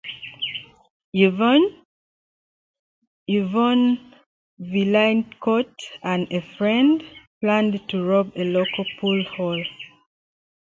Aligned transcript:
Yvan 1.13 1.75
Vaillancourt 4.59 5.75
and 6.01 6.27
a 6.33 6.41
friend 6.41 7.03
planned 7.39 7.87
to 7.87 8.03
rob 8.03 8.31
a 8.35 8.43
local 8.43 8.83
pool 8.99 9.23
hall. 9.25 9.63